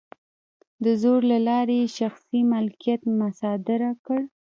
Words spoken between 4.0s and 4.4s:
کړ.